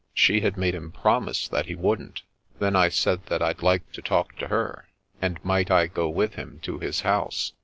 [0.15, 2.23] She had made him promise that he wouldn't.
[2.57, 4.87] Then I said that I'd like to talk to her,
[5.21, 7.53] and might I go with him to his house.